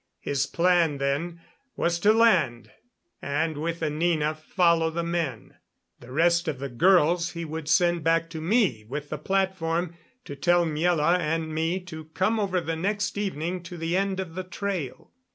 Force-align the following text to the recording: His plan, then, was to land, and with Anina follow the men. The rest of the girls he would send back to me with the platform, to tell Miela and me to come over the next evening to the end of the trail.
His 0.19 0.47
plan, 0.47 0.97
then, 0.97 1.41
was 1.75 1.99
to 1.99 2.11
land, 2.11 2.71
and 3.21 3.55
with 3.55 3.83
Anina 3.83 4.33
follow 4.33 4.89
the 4.89 5.03
men. 5.03 5.57
The 5.99 6.11
rest 6.11 6.47
of 6.47 6.57
the 6.57 6.69
girls 6.69 7.33
he 7.33 7.45
would 7.45 7.69
send 7.69 8.03
back 8.03 8.27
to 8.31 8.41
me 8.41 8.83
with 8.87 9.09
the 9.09 9.19
platform, 9.19 9.93
to 10.25 10.35
tell 10.35 10.65
Miela 10.65 11.19
and 11.19 11.53
me 11.53 11.79
to 11.81 12.05
come 12.15 12.39
over 12.39 12.59
the 12.59 12.75
next 12.75 13.15
evening 13.15 13.61
to 13.61 13.77
the 13.77 13.95
end 13.95 14.19
of 14.19 14.33
the 14.33 14.43
trail. 14.43 15.11